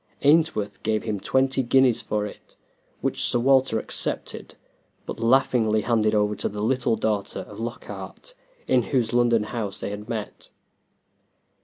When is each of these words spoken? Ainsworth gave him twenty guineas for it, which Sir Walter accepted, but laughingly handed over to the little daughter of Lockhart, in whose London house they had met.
Ainsworth 0.23 0.81
gave 0.81 1.03
him 1.03 1.19
twenty 1.19 1.61
guineas 1.61 2.01
for 2.01 2.25
it, 2.25 2.55
which 3.01 3.23
Sir 3.23 3.37
Walter 3.37 3.77
accepted, 3.77 4.55
but 5.05 5.19
laughingly 5.19 5.81
handed 5.81 6.15
over 6.15 6.33
to 6.37 6.49
the 6.49 6.63
little 6.63 6.95
daughter 6.95 7.41
of 7.41 7.59
Lockhart, 7.59 8.33
in 8.65 8.81
whose 8.81 9.13
London 9.13 9.43
house 9.43 9.79
they 9.79 9.91
had 9.91 10.09
met. 10.09 10.49